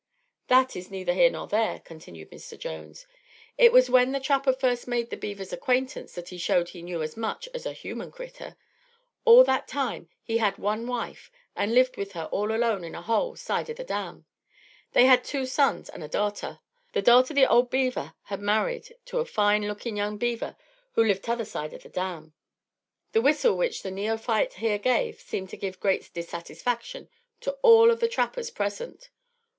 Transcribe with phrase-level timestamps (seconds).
[0.47, 2.57] "That is neither here nor there," continued Mr.
[2.57, 3.05] Jones.
[3.55, 7.03] "It was when the trapper first made the beaver's acquaintance that he showed he knew
[7.03, 8.57] as much as a human critter.
[9.27, 13.03] At that time he had one wife and lived with her all alone in a
[13.03, 14.25] hole, side o' the dam.
[14.93, 16.61] They had two sons and a darter.
[16.93, 20.57] The darter the old beaver had married to a fine lookin' young beaver
[20.93, 22.33] who lived t'other side the dam."
[23.11, 27.07] The whistle which the neophyte here gave seemed to give great dissatisfaction
[27.41, 29.11] to all of the trappers present.